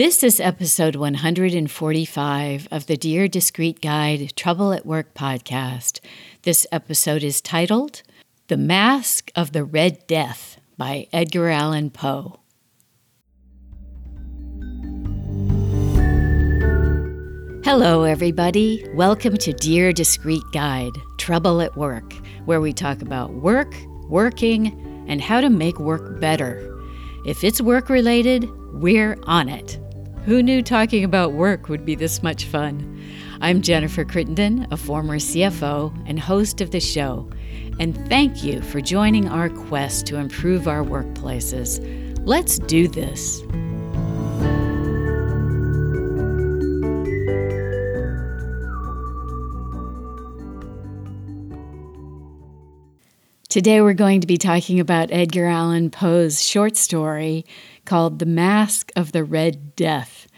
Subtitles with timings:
[0.00, 6.00] This is episode 145 of the Dear Discreet Guide Trouble at Work podcast.
[6.40, 8.02] This episode is titled
[8.48, 12.40] The Masque of the Red Death by Edgar Allan Poe.
[17.62, 18.82] Hello, everybody.
[18.94, 22.14] Welcome to Dear Discreet Guide Trouble at Work,
[22.46, 23.74] where we talk about work,
[24.08, 26.74] working, and how to make work better.
[27.26, 29.78] If it's work related, we're on it.
[30.26, 33.02] Who knew talking about work would be this much fun?
[33.40, 37.26] I'm Jennifer Crittenden, a former CFO and host of the show,
[37.78, 41.80] and thank you for joining our quest to improve our workplaces.
[42.26, 43.40] Let's do this.
[53.48, 57.46] Today, we're going to be talking about Edgar Allan Poe's short story
[57.90, 60.28] called The Masque of the Red Death.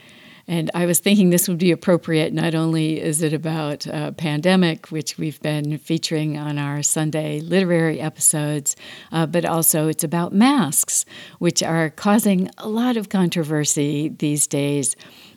[0.48, 2.32] And I was thinking this would be appropriate.
[2.32, 8.00] Not only is it about a pandemic, which we've been featuring on our Sunday literary
[8.00, 8.74] episodes,
[9.12, 11.04] uh, but also it's about masks,
[11.40, 14.96] which are causing a lot of controversy these days.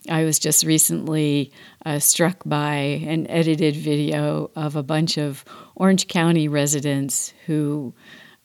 [0.10, 1.52] I was just recently
[1.86, 2.76] uh, struck by
[3.06, 5.44] an edited video of a bunch of
[5.76, 7.94] Orange County residents who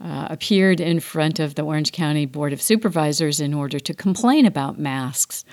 [0.01, 4.47] uh, appeared in front of the Orange County Board of Supervisors in order to complain
[4.47, 5.45] about masks.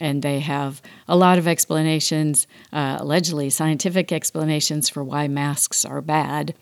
[0.00, 6.00] And they have a lot of explanations, uh, allegedly scientific explanations for why masks are
[6.00, 6.54] bad.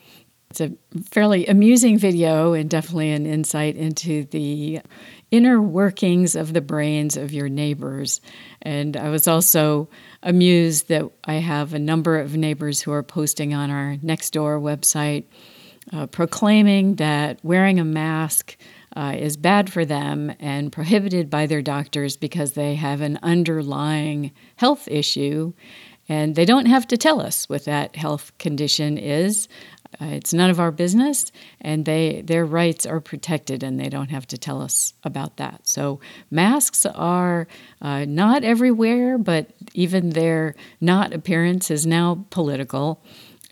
[0.51, 0.71] It's a
[1.09, 4.81] fairly amusing video and definitely an insight into the
[5.31, 8.21] inner workings of the brains of your neighbors.
[8.61, 9.89] And I was also
[10.21, 15.25] amused that I have a number of neighbors who are posting on our Nextdoor website
[15.91, 18.57] uh, proclaiming that wearing a mask
[18.95, 24.31] uh, is bad for them and prohibited by their doctors because they have an underlying
[24.55, 25.53] health issue.
[26.09, 29.47] And they don't have to tell us what that health condition is.
[30.01, 34.09] Uh, it's none of our business, and they their rights are protected, and they don't
[34.09, 35.67] have to tell us about that.
[35.67, 35.99] So
[36.31, 37.47] masks are
[37.81, 43.03] uh, not everywhere, but even their not appearance is now political.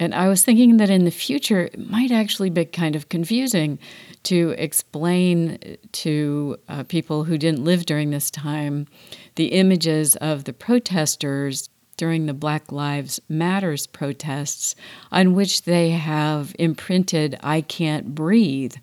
[0.02, 3.78] And I was thinking that in the future, it might actually be kind of confusing
[4.24, 8.88] to explain to uh, people who didn't live during this time
[9.36, 14.74] the images of the protesters during the Black Lives Matters protests,
[15.12, 18.74] on which they have imprinted I can't breathe,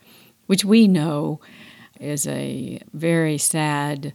[0.47, 1.41] which we know
[1.99, 4.15] is a very sad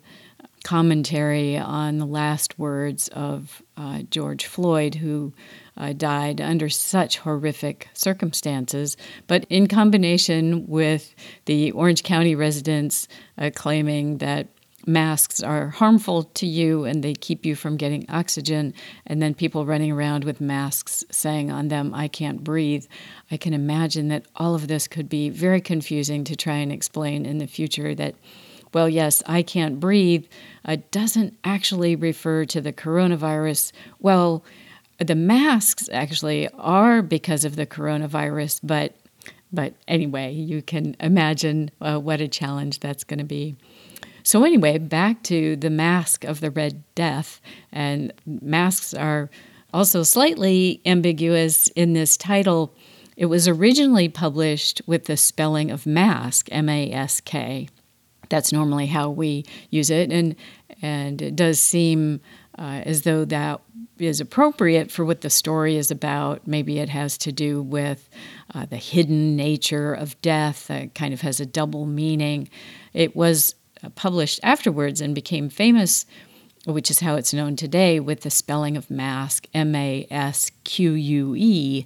[0.63, 5.33] commentary on the last words of uh, George Floyd, who
[5.77, 8.97] uh, died under such horrific circumstances.
[9.27, 11.13] But in combination with
[11.45, 13.07] the Orange County residents
[13.37, 14.47] uh, claiming that
[14.85, 18.73] masks are harmful to you and they keep you from getting oxygen,
[19.05, 22.85] and then people running around with masks saying on them, I can't breathe.
[23.31, 27.25] I can imagine that all of this could be very confusing to try and explain
[27.25, 28.15] in the future that,
[28.73, 30.25] well, yes, I can't breathe
[30.65, 33.71] uh, doesn't actually refer to the coronavirus.
[33.99, 34.43] Well,
[35.03, 38.95] the masks actually are because of the coronavirus, but
[39.51, 43.55] but anyway, you can imagine uh, what a challenge that's going to be.
[44.23, 47.39] So, anyway, back to the mask of the Red Death.
[47.71, 49.29] And masks are
[49.71, 52.73] also slightly ambiguous in this title.
[53.15, 57.67] It was originally published with the spelling of mask, M A S K.
[58.29, 60.11] That's normally how we use it.
[60.11, 60.35] And,
[60.81, 62.21] and it does seem
[62.57, 63.61] uh, as though that
[63.97, 66.47] is appropriate for what the story is about.
[66.47, 68.09] Maybe it has to do with
[68.53, 72.49] uh, the hidden nature of death, it kind of has a double meaning.
[72.93, 76.05] It was uh, published afterwards and became famous,
[76.65, 80.93] which is how it's known today, with the spelling of mask, M A S Q
[80.93, 81.85] U E.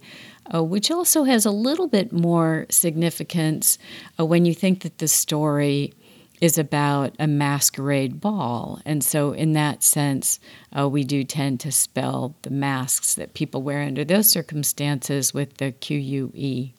[0.53, 3.77] Uh, which also has a little bit more significance
[4.17, 5.93] uh, when you think that the story
[6.39, 8.79] is about a masquerade ball.
[8.85, 10.39] And so, in that sense,
[10.77, 15.57] uh, we do tend to spell the masks that people wear under those circumstances with
[15.57, 16.73] the QUE.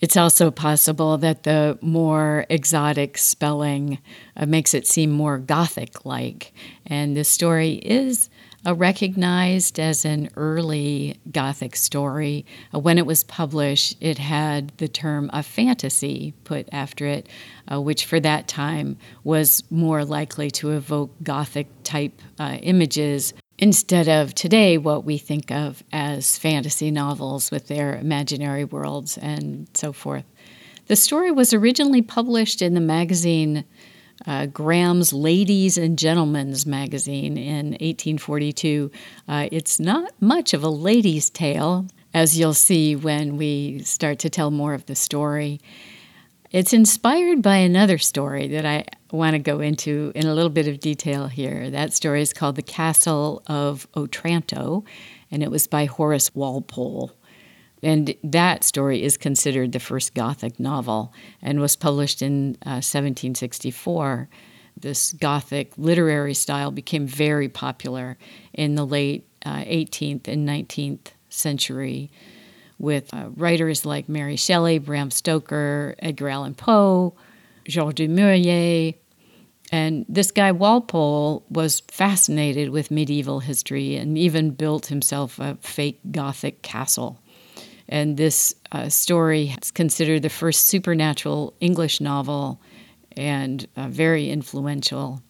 [0.00, 3.98] It's also possible that the more exotic spelling
[4.36, 6.52] uh, makes it seem more Gothic like.
[6.86, 8.30] And the story is
[8.66, 12.44] uh, recognized as an early Gothic story.
[12.74, 17.28] Uh, when it was published, it had the term a fantasy put after it,
[17.70, 24.08] uh, which for that time was more likely to evoke Gothic type uh, images instead
[24.08, 29.92] of today what we think of as fantasy novels with their imaginary worlds and so
[29.92, 30.24] forth.
[30.86, 33.64] The story was originally published in the magazine
[34.26, 38.90] uh, Graham's Ladies and Gentlemen's magazine in 1842.
[39.28, 44.30] Uh, it's not much of a lady's tale, as you'll see when we start to
[44.30, 45.60] tell more of the story.
[46.50, 50.66] It's inspired by another story that I want to go into in a little bit
[50.66, 51.70] of detail here.
[51.70, 54.84] That story is called The Castle of Otranto,
[55.30, 57.12] and it was by Horace Walpole.
[57.82, 64.28] And that story is considered the first Gothic novel and was published in uh, 1764.
[64.76, 68.18] This Gothic literary style became very popular
[68.52, 72.10] in the late uh, 18th and 19th century
[72.78, 77.14] with uh, writers like Mary Shelley, Bram Stoker, Edgar Allan Poe,
[77.66, 78.94] Georges du Maurier.
[79.70, 86.00] And this guy Walpole was fascinated with medieval history and even built himself a fake
[86.10, 87.20] Gothic castle.
[87.88, 92.60] And this uh, story is considered the first supernatural English novel
[93.16, 95.22] and uh, very influential.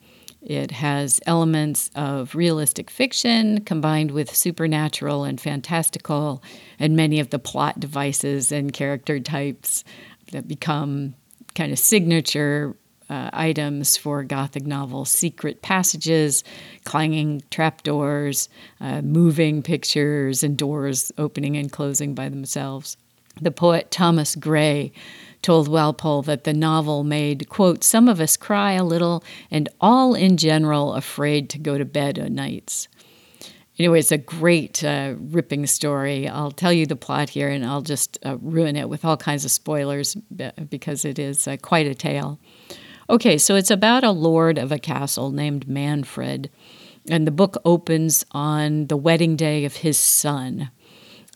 [0.43, 6.43] It has elements of realistic fiction combined with supernatural and fantastical,
[6.79, 9.85] and many of the plot devices and character types
[10.33, 11.15] that become
[11.55, 12.77] kind of signature
[13.11, 16.45] uh, items for Gothic novels secret passages,
[16.85, 18.49] clanging trapdoors,
[18.81, 22.97] uh, moving pictures, and doors opening and closing by themselves.
[23.41, 24.93] The poet Thomas Gray
[25.43, 30.15] told Walpole that the novel made, quote, some of us cry a little and all
[30.15, 32.89] in general afraid to go to bed o' nights.
[33.79, 36.27] Anyway, it's a great, uh, ripping story.
[36.27, 39.45] I'll tell you the plot here and I'll just uh, ruin it with all kinds
[39.45, 40.17] of spoilers
[40.69, 42.41] because it is uh, quite a tale.
[43.11, 46.51] Okay, so it's about a lord of a castle named Manfred,
[47.09, 50.71] and the book opens on the wedding day of his son.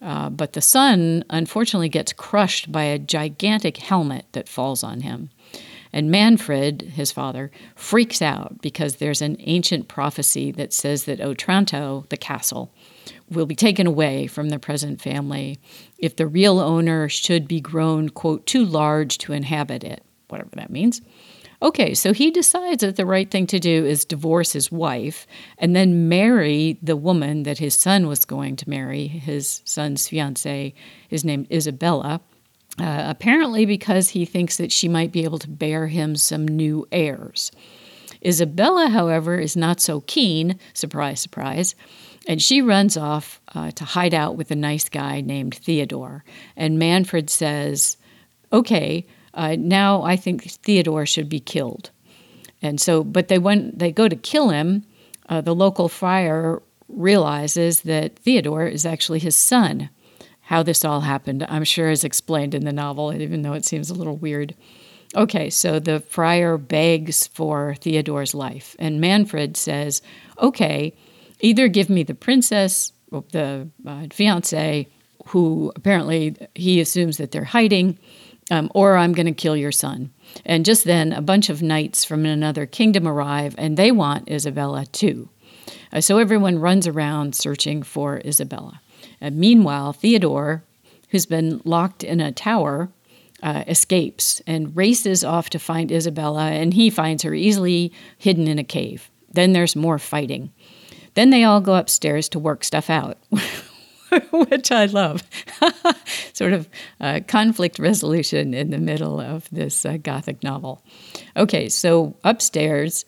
[0.03, 5.31] Uh, but the son, unfortunately, gets crushed by a gigantic helmet that falls on him.
[5.95, 12.05] And Manfred, his father, freaks out because there's an ancient prophecy that says that Otranto,
[12.11, 12.71] the castle,
[13.31, 15.59] will be taken away from the present family
[15.97, 20.69] if the real owner should be grown, quote, too large to inhabit it, whatever that
[20.69, 21.01] means.
[21.63, 25.29] Okay, so he decides that the right thing to do is divorce his wife
[25.59, 30.75] and then marry the woman that his son was going to marry, his son's fiancee,
[31.09, 32.21] his name Isabella.
[32.81, 36.89] Uh, apparently, because he thinks that she might be able to bear him some new
[36.91, 37.53] heirs.
[38.25, 41.75] Isabella, however, is not so keen, surprise, surprise,
[42.27, 46.25] and she runs off uh, to hide out with a nice guy named Theodore.
[46.57, 47.99] And Manfred says,
[48.53, 51.91] Okay, uh, now I think Theodore should be killed.
[52.61, 54.85] And so, but they when they go to kill him,
[55.29, 59.91] uh, the local friar realizes that Theodore is actually his son.
[60.43, 63.91] How this all happened, I'm sure, is explained in the novel, even though it seems
[63.91, 64.55] a little weird.
[65.15, 70.03] Okay, so the friar begs for Theodore's life, and Manfred says,
[70.41, 70.95] "Okay,
[71.41, 74.89] either give me the princess, the uh, fiance,
[75.27, 77.99] who apparently he assumes that they're hiding."
[78.51, 80.13] Um, or I'm going to kill your son.
[80.45, 84.87] And just then, a bunch of knights from another kingdom arrive, and they want Isabella
[84.87, 85.29] too.
[85.93, 88.81] Uh, so everyone runs around searching for Isabella.
[89.21, 90.65] Uh, meanwhile, Theodore,
[91.11, 92.89] who's been locked in a tower,
[93.43, 98.59] uh, escapes and races off to find Isabella, and he finds her easily hidden in
[98.59, 99.11] a cave.
[99.33, 100.53] Then there's more fighting.
[101.15, 103.19] Then they all go upstairs to work stuff out.
[104.31, 105.23] which I love.
[106.33, 106.69] sort of
[107.01, 110.85] uh, conflict resolution in the middle of this uh, Gothic novel.
[111.37, 113.05] Okay, so upstairs,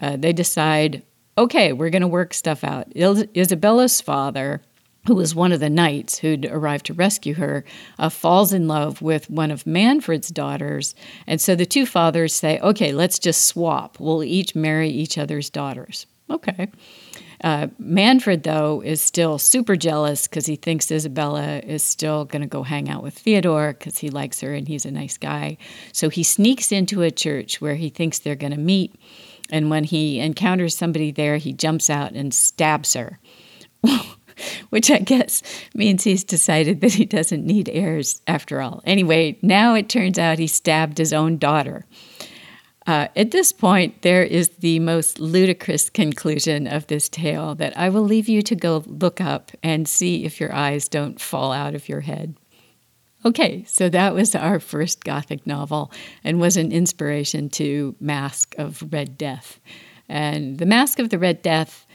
[0.00, 1.02] uh, they decide
[1.38, 2.86] okay, we're going to work stuff out.
[2.94, 4.62] Il- Isabella's father,
[5.06, 7.64] who was one of the knights who'd arrived to rescue her,
[7.98, 10.94] uh, falls in love with one of Manfred's daughters.
[11.26, 14.00] And so the two fathers say, okay, let's just swap.
[14.00, 16.06] We'll each marry each other's daughters.
[16.30, 16.70] Okay.
[17.42, 22.48] Uh, Manfred, though, is still super jealous because he thinks Isabella is still going to
[22.48, 25.58] go hang out with Theodore because he likes her and he's a nice guy.
[25.92, 28.94] So he sneaks into a church where he thinks they're going to meet.
[29.50, 33.18] And when he encounters somebody there, he jumps out and stabs her.
[34.68, 35.42] Which I guess
[35.74, 38.82] means he's decided that he doesn't need heirs after all.
[38.84, 41.86] Anyway, now it turns out he stabbed his own daughter.
[42.86, 47.88] Uh, at this point, there is the most ludicrous conclusion of this tale that I
[47.88, 51.74] will leave you to go look up and see if your eyes don't fall out
[51.74, 52.36] of your head.
[53.24, 55.90] Okay, so that was our first Gothic novel
[56.22, 59.58] and was an inspiration to Mask of Red Death.
[60.08, 61.86] And The Mask of the Red Death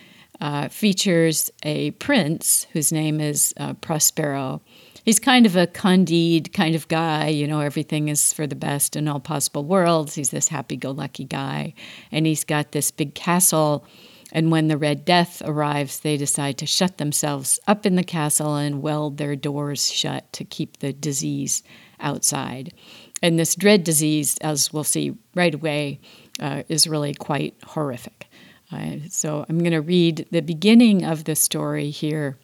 [0.41, 4.61] uh, features a prince whose name is uh, Prospero,
[5.03, 7.27] he's kind of a Candide kind of guy.
[7.27, 10.15] You know, everything is for the best in all possible worlds.
[10.15, 11.73] He's this happy go lucky guy.
[12.11, 13.85] And he's got this big castle.
[14.31, 18.55] And when the Red Death arrives, they decide to shut themselves up in the castle
[18.55, 21.63] and weld their doors shut to keep the disease
[21.99, 22.73] outside.
[23.21, 25.99] And this dread disease, as we'll see right away,
[26.39, 28.27] uh, is really quite horrific.
[28.71, 32.37] Uh, so I'm going to read the beginning of the story here,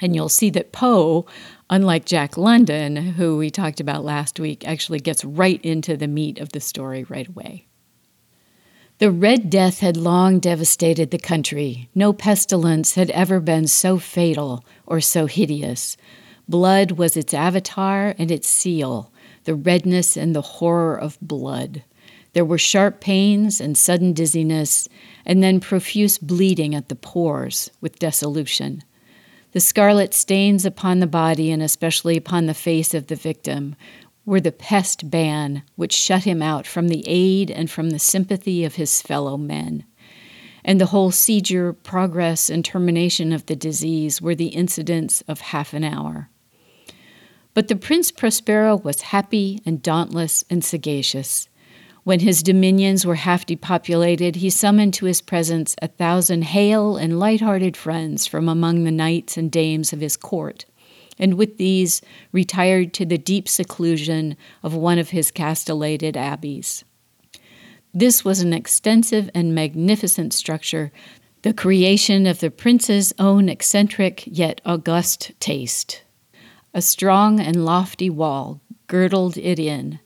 [0.00, 1.26] and you'll see that Poe,
[1.70, 6.38] unlike Jack London, who we talked about last week, actually gets right into the meat
[6.38, 7.66] of the story right away.
[8.98, 11.88] The Red Death had long devastated the country.
[11.94, 15.96] No pestilence had ever been so fatal or so hideous.
[16.48, 19.10] Blood was its avatar and its seal,
[19.44, 21.82] the redness and the horror of blood.
[22.34, 24.88] There were sharp pains and sudden dizziness,
[25.24, 28.82] and then profuse bleeding at the pores with dissolution.
[29.54, 33.76] The scarlet stains upon the body, and especially upon the face of the victim,
[34.26, 38.64] were the pest ban which shut him out from the aid and from the sympathy
[38.64, 39.84] of his fellow men.
[40.64, 45.72] And the whole seizure, progress, and termination of the disease were the incidents of half
[45.72, 46.30] an hour.
[47.52, 51.48] But the Prince Prospero was happy and dauntless and sagacious.
[52.04, 57.18] When his dominions were half depopulated, he summoned to his presence a thousand hale and
[57.18, 60.66] light hearted friends from among the knights and dames of his court,
[61.18, 66.84] and with these retired to the deep seclusion of one of his castellated abbeys.
[67.94, 70.92] This was an extensive and magnificent structure,
[71.40, 76.02] the creation of the prince's own eccentric yet august taste.
[76.74, 80.00] A strong and lofty wall girdled it in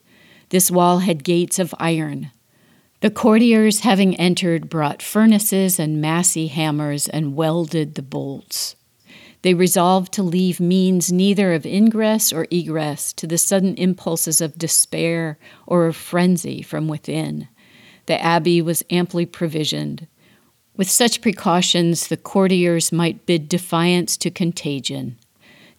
[0.51, 2.31] this wall had gates of iron.
[3.01, 8.75] The courtiers, having entered, brought furnaces and massy hammers and welded the bolts.
[9.43, 14.59] They resolved to leave means neither of ingress or egress to the sudden impulses of
[14.59, 17.49] despair or of frenzy from within.
[18.07, 20.09] The abbey was amply provisioned.
[20.77, 25.19] With such precautions, the courtiers might bid defiance to contagion.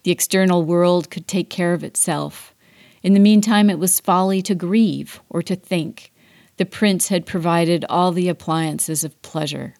[0.04, 2.54] The external world could take care of itself.
[3.02, 6.12] In the meantime, it was folly to grieve or to think.
[6.58, 9.74] The prince had provided all the appliances of pleasure.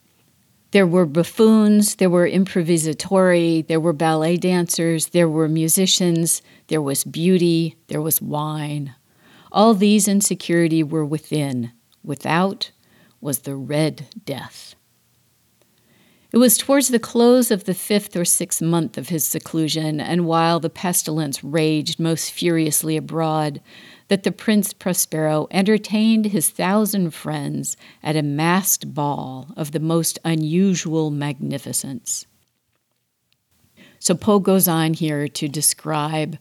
[0.70, 7.04] There were buffoons, there were improvisatori, there were ballet dancers, there were musicians, there was
[7.04, 8.94] beauty, there was wine.
[9.52, 11.72] All these in security were within.
[12.04, 12.70] Without
[13.20, 14.74] was the Red Death.
[16.32, 20.26] It was towards the close of the fifth or sixth month of his seclusion, and
[20.26, 23.60] while the pestilence raged most furiously abroad,
[24.06, 30.20] that the Prince Prospero entertained his thousand friends at a masked ball of the most
[30.24, 32.26] unusual magnificence.
[33.98, 36.38] So Poe goes on here to describe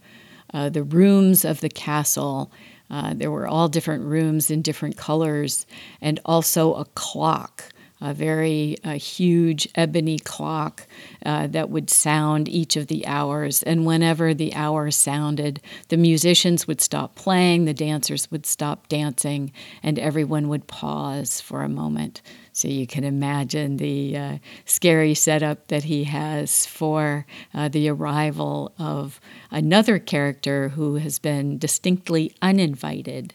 [0.53, 2.51] uh, the rooms of the castle.
[2.91, 5.65] Uh, there were all different rooms in different colors,
[6.00, 10.88] and also a clock a very uh, huge ebony clock
[11.25, 13.62] uh, that would sound each of the hours.
[13.63, 19.51] And whenever the hour sounded, the musicians would stop playing, the dancers would stop dancing,
[19.84, 22.22] and everyone would pause for a moment.
[22.53, 28.74] So you can imagine the uh, scary setup that he has for uh, the arrival
[28.77, 29.20] of
[29.51, 33.34] another character who has been distinctly uninvited.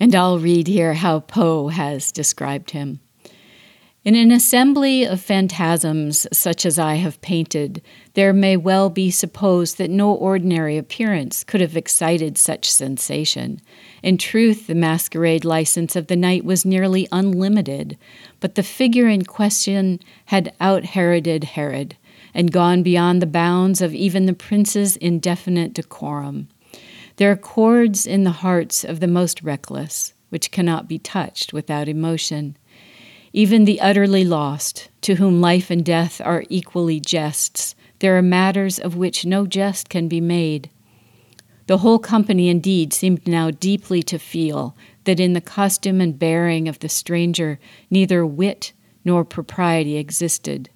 [0.00, 3.00] And I'll read here how Poe has described him.
[4.04, 7.80] In an assembly of phantasms such as I have painted,
[8.12, 13.62] there may well be supposed that no ordinary appearance could have excited such sensation.
[14.02, 17.96] In truth, the masquerade license of the night was nearly unlimited,
[18.40, 21.96] but the figure in question had out Heroded Herod,
[22.34, 26.48] and gone beyond the bounds of even the prince's indefinite decorum.
[27.16, 31.88] There are chords in the hearts of the most reckless, which cannot be touched without
[31.88, 32.58] emotion.
[33.36, 38.78] Even the utterly lost, to whom life and death are equally jests, there are matters
[38.78, 40.70] of which no jest can be made.
[41.66, 46.68] The whole company indeed seemed now deeply to feel that in the costume and bearing
[46.68, 47.58] of the stranger
[47.90, 48.72] neither wit
[49.04, 50.70] nor propriety existed.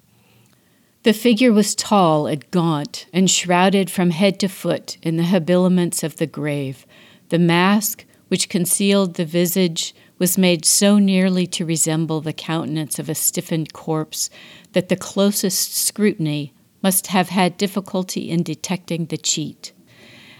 [1.03, 6.03] The figure was tall and gaunt, and shrouded from head to foot in the habiliments
[6.03, 6.85] of the grave.
[7.29, 13.09] The mask, which concealed the visage, was made so nearly to resemble the countenance of
[13.09, 14.29] a stiffened corpse
[14.73, 19.71] that the closest scrutiny must have had difficulty in detecting the cheat.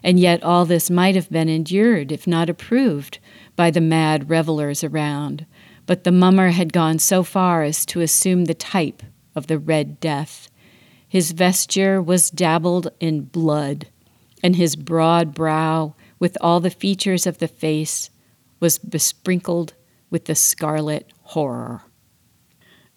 [0.03, 3.19] And yet all this might have been endured, if not approved,
[3.55, 5.45] by the mad revelers around.
[5.85, 9.01] But the mummer had gone so far as to assume the type
[9.35, 10.49] of the Red Death.
[11.07, 13.87] His vesture was dabbled in blood.
[14.41, 18.09] and his broad brow, with all the features of the face,
[18.59, 19.73] was besprinkled
[20.09, 21.81] with the scarlet horror.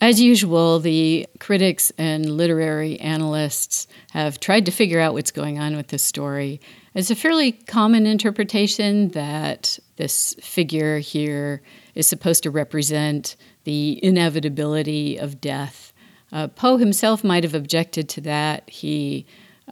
[0.00, 5.76] As usual, the critics and literary analysts have tried to figure out what's going on
[5.76, 6.60] with this story.
[6.92, 11.62] It's a fairly common interpretation that this figure here
[11.94, 15.92] is supposed to represent the inevitability of death.
[16.32, 18.68] Uh, Poe himself might have objected to that.
[18.68, 19.24] He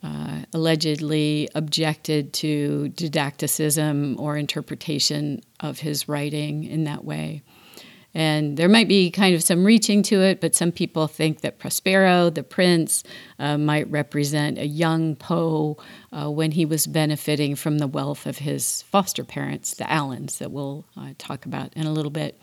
[0.03, 7.43] uh, allegedly objected to didacticism or interpretation of his writing in that way.
[8.13, 11.59] And there might be kind of some reaching to it, but some people think that
[11.59, 13.05] Prospero, the prince,
[13.39, 15.77] uh, might represent a young Poe
[16.13, 20.51] uh, when he was benefiting from the wealth of his foster parents, the Allens, that
[20.51, 22.41] we'll uh, talk about in a little bit.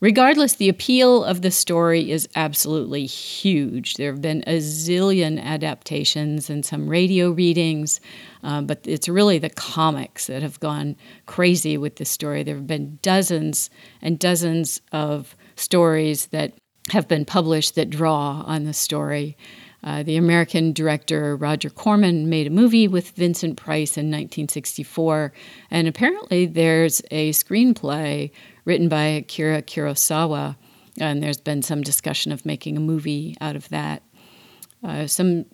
[0.00, 3.94] Regardless, the appeal of the story is absolutely huge.
[3.94, 8.00] There have been a zillion adaptations and some radio readings,
[8.42, 10.96] uh, but it's really the comics that have gone
[11.26, 12.42] crazy with this story.
[12.42, 13.70] There have been dozens
[14.02, 16.54] and dozens of stories that
[16.90, 19.36] have been published that draw on the story.
[19.82, 25.32] Uh, the American director Roger Corman made a movie with Vincent Price in 1964,
[25.70, 28.30] and apparently there's a screenplay
[28.64, 30.56] written by Akira Kurosawa,
[31.00, 34.02] and there's been some discussion of making a movie out of that.
[34.82, 35.44] Uh, some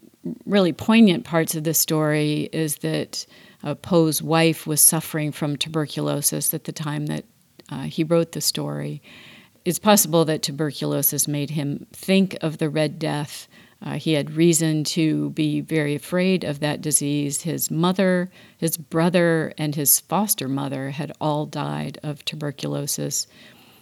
[0.45, 3.27] really poignant parts of the story is that
[3.63, 7.25] uh, Poe's wife was suffering from tuberculosis at the time that
[7.71, 9.03] uh, he wrote the story.
[9.65, 13.49] It's possible that tuberculosis made him think of the Red Death.
[13.83, 17.43] Uh, he had reason to be very afraid of that disease.
[17.43, 23.27] His mother, his brother, and his foster mother had all died of tuberculosis.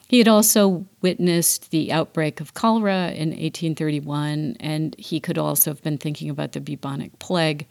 [0.09, 5.83] He had also witnessed the outbreak of cholera in 1831, and he could also have
[5.83, 7.67] been thinking about the bubonic plague.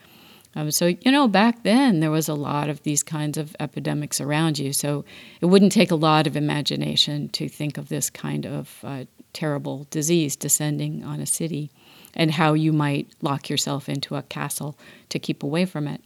[0.55, 4.19] Um, so, you know, back then there was a lot of these kinds of epidemics
[4.19, 4.73] around you.
[4.73, 5.05] So
[5.39, 9.87] it wouldn't take a lot of imagination to think of this kind of uh, terrible
[9.89, 11.71] disease descending on a city
[12.15, 14.77] and how you might lock yourself into a castle
[15.09, 16.01] to keep away from it.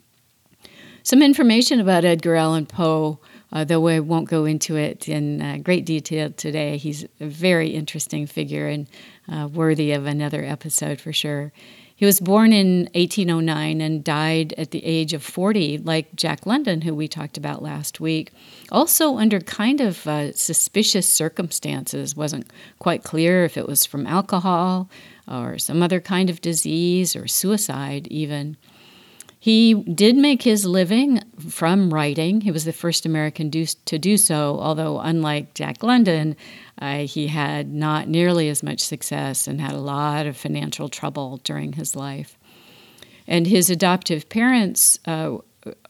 [1.03, 3.19] Some information about Edgar Allan Poe
[3.53, 6.77] uh, though I won't go into it in uh, great detail today.
[6.77, 8.87] He's a very interesting figure and
[9.31, 11.51] uh, worthy of another episode for sure.
[11.93, 16.81] He was born in 1809 and died at the age of 40, like Jack London,
[16.81, 18.31] who we talked about last week.
[18.71, 22.15] Also, under kind of uh, suspicious circumstances.
[22.15, 24.89] Wasn't quite clear if it was from alcohol
[25.31, 28.57] or some other kind of disease or suicide, even.
[29.39, 32.41] He did make his living from writing.
[32.41, 36.35] He was the first American do, to do so, although, unlike Jack London,
[36.79, 41.37] uh, he had not nearly as much success and had a lot of financial trouble
[41.43, 42.37] during his life.
[43.27, 45.37] And his adoptive parents uh,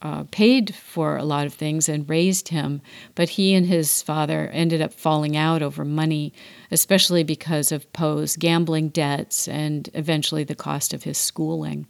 [0.02, 2.82] uh, paid for a lot of things and raised him,
[3.14, 6.32] but he and his father ended up falling out over money,
[6.70, 11.86] especially because of Poe's gambling debts and eventually the cost of his schooling.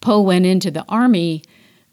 [0.00, 1.42] Poe went into the army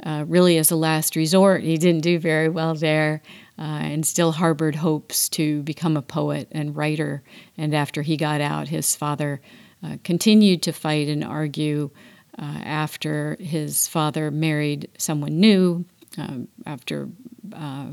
[0.04, 1.64] uh, really as a last resort.
[1.64, 3.22] He didn't do very well there
[3.58, 7.24] uh, and still harbored hopes to become a poet and writer.
[7.58, 9.42] And after he got out, his father
[9.84, 11.90] uh, continued to fight and argue
[12.38, 15.86] uh, after his father married someone new,
[16.18, 17.10] um, after
[17.54, 17.88] uh,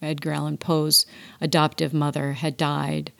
[0.00, 1.06] Edgar Allan Poe's
[1.40, 3.12] adoptive mother had died.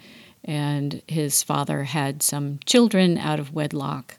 [0.45, 4.19] And his father had some children out of wedlock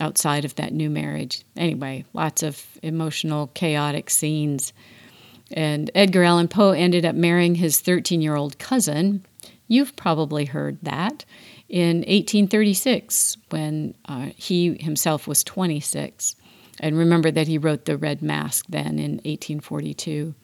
[0.00, 1.42] outside of that new marriage.
[1.56, 4.72] Anyway, lots of emotional, chaotic scenes.
[5.50, 9.24] And Edgar Allan Poe ended up marrying his 13 year old cousin.
[9.68, 11.24] You've probably heard that
[11.68, 16.36] in 1836 when uh, he himself was 26.
[16.80, 20.34] And remember that he wrote The Red Mask then in 1842.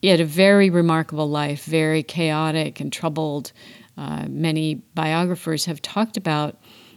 [0.00, 3.52] He had a very remarkable life, very chaotic and troubled.
[3.98, 6.56] Uh, many biographers have talked about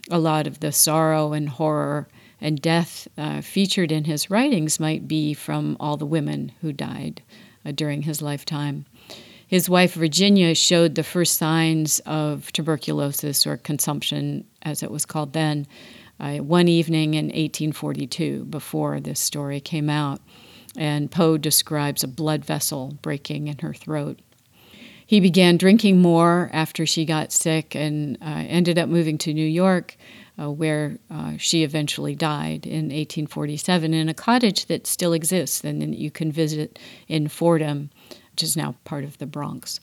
[0.10, 2.08] a lot of the sorrow and horror
[2.40, 7.22] and death uh, featured in his writings might be from all the women who died
[7.66, 8.86] uh, during his lifetime.
[9.54, 15.34] His wife Virginia showed the first signs of tuberculosis or consumption, as it was called
[15.34, 15.68] then,
[16.20, 20.22] uh, one evening in 1842 before this story came out.
[20.76, 24.20] And Poe describes a blood vessel breaking in her throat.
[25.06, 29.46] He began drinking more after she got sick and uh, ended up moving to New
[29.46, 29.98] York,
[30.42, 35.80] uh, where uh, she eventually died in 1847 in a cottage that still exists and
[35.80, 37.92] that you can visit in Fordham,
[38.34, 39.80] which is now part of the Bronx.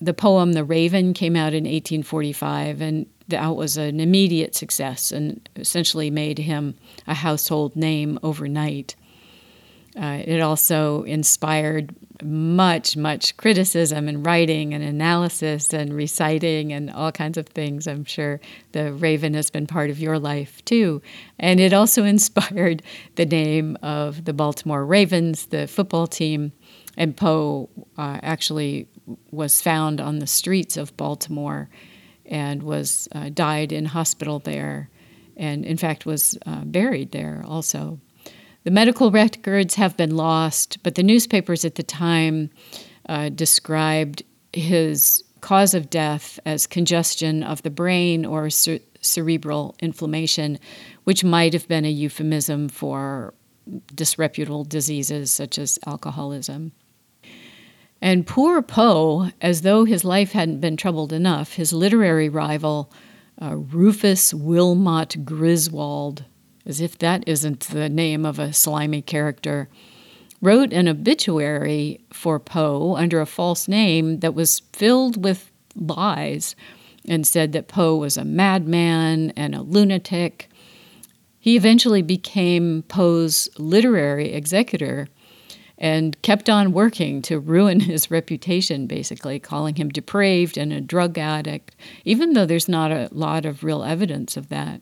[0.00, 5.48] The poem The Raven came out in 1845, and that was an immediate success and
[5.56, 8.94] essentially made him a household name overnight.
[10.00, 17.10] Uh, it also inspired much, much criticism and writing and analysis and reciting and all
[17.10, 17.86] kinds of things.
[17.86, 18.40] I'm sure
[18.72, 21.02] the Raven has been part of your life too.
[21.38, 22.82] And it also inspired
[23.16, 26.52] the name of the Baltimore Ravens, the football team.
[26.96, 28.88] And Poe uh, actually
[29.30, 31.68] was found on the streets of Baltimore
[32.24, 34.90] and was uh, died in hospital there,
[35.36, 38.00] and in fact was uh, buried there also.
[38.64, 42.50] The medical records have been lost, but the newspapers at the time
[43.08, 50.58] uh, described his cause of death as congestion of the brain or cer- cerebral inflammation,
[51.04, 53.34] which might have been a euphemism for
[53.94, 56.72] disreputable diseases such as alcoholism.
[58.00, 62.92] And poor Poe, as though his life hadn't been troubled enough, his literary rival,
[63.40, 66.24] uh, Rufus Wilmot Griswold,
[66.64, 69.68] as if that isn't the name of a slimy character,
[70.42, 76.54] wrote an obituary for Poe under a false name that was filled with lies
[77.08, 80.48] and said that Poe was a madman and a lunatic.
[81.38, 85.08] He eventually became Poe's literary executor
[85.78, 91.18] and kept on working to ruin his reputation, basically, calling him depraved and a drug
[91.18, 94.80] addict, even though there's not a lot of real evidence of that.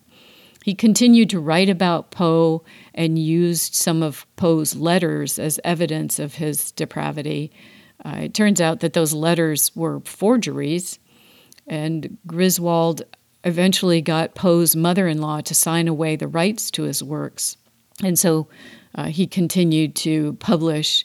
[0.65, 6.37] He continued to write about Poe and used some of Poe's letters as evidence of
[6.37, 7.53] his depravity.
[8.03, 10.99] Uh, it turns out that those letters were forgeries,
[11.67, 13.03] and Griswold
[13.45, 17.59] eventually got Poe's mother in law to sign away the rights to his works.
[18.03, 18.49] And so
[18.95, 21.05] uh, he continued to publish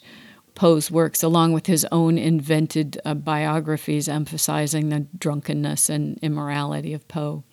[0.54, 7.06] Poe's works along with his own invented uh, biographies emphasizing the drunkenness and immorality of
[7.08, 7.44] Poe.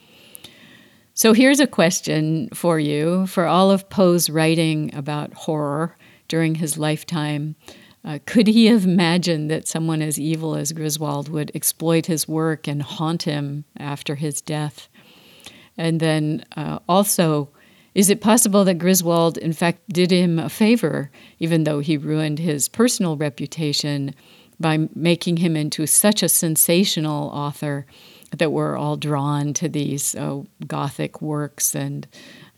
[1.13, 5.97] So here's a question for you for all of Poe's writing about horror
[6.27, 7.55] during his lifetime.
[8.05, 12.67] Uh, could he have imagined that someone as evil as Griswold would exploit his work
[12.67, 14.89] and haunt him after his death?
[15.77, 17.49] And then uh, also,
[17.97, 22.37] is it possible that Griswold, in fact, did him a favor, even though he ruined
[22.37, 24.13] his personal reputation
[24.59, 27.87] by making him into such a sensational author
[28.37, 32.07] that we're all drawn to these uh, Gothic works and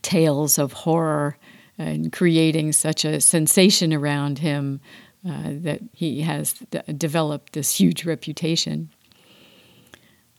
[0.02, 1.38] tales of horror
[1.78, 4.78] and creating such a sensation around him
[5.26, 8.90] uh, that he has d- developed this huge reputation?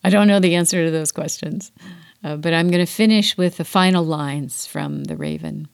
[0.04, 1.72] I don't know the answer to those questions.
[2.23, 5.67] Uh, but I'm going to finish with the final lines from The Raven.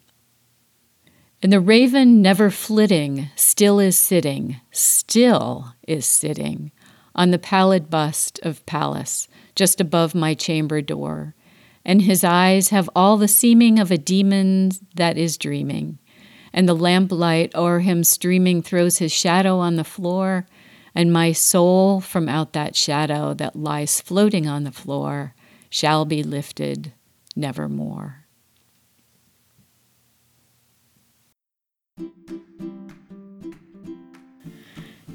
[1.43, 6.71] And the raven never flitting, still is sitting, still is sitting
[7.13, 11.35] on the pallid bust of Pallas, just above my chamber door.
[11.85, 15.99] And his eyes have all the seeming of a demon that is dreaming.
[16.53, 20.47] And the lamplight o'er him streaming throws his shadow on the floor,
[20.95, 25.35] and my soul from out that shadow that lies floating on the floor
[25.69, 26.93] shall be lifted
[27.35, 28.25] nevermore.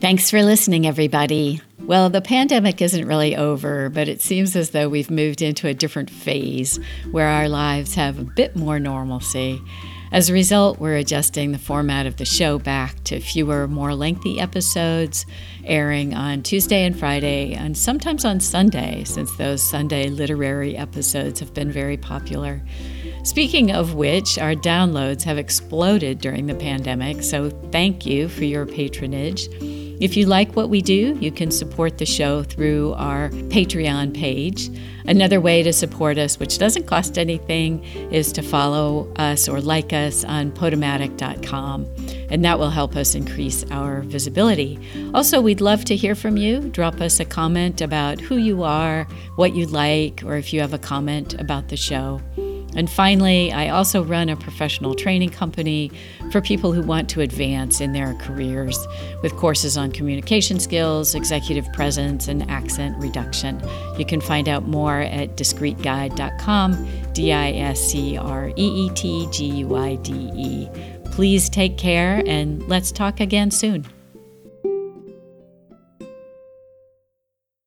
[0.01, 1.61] Thanks for listening, everybody.
[1.79, 5.75] Well, the pandemic isn't really over, but it seems as though we've moved into a
[5.75, 6.81] different phase
[7.13, 9.61] where our lives have a bit more normalcy.
[10.13, 14.41] As a result, we're adjusting the format of the show back to fewer, more lengthy
[14.41, 15.25] episodes,
[15.65, 21.55] airing on Tuesday and Friday, and sometimes on Sunday, since those Sunday literary episodes have
[21.55, 22.63] been very popular.
[23.25, 28.67] Speaking of which, our downloads have exploded during the pandemic, so thank you for your
[28.67, 29.49] patronage.
[30.03, 34.69] If you like what we do, you can support the show through our Patreon page.
[35.07, 39.93] Another way to support us, which doesn't cost anything, is to follow us or like
[39.93, 41.87] us on Podomatic.com,
[42.33, 44.79] and that will help us increase our visibility.
[45.13, 46.61] Also, we'd love to hear from you.
[46.71, 50.73] Drop us a comment about who you are, what you like, or if you have
[50.73, 52.23] a comment about the show.
[52.75, 55.91] And finally, I also run a professional training company
[56.31, 58.79] for people who want to advance in their careers
[59.23, 63.63] with courses on communication skills, executive presence, and accent reduction.
[63.99, 69.29] You can find out more at discreetguide.com, D I S C R E E T
[69.31, 70.69] G U I D E.
[71.13, 73.87] Please take care and let's talk again soon.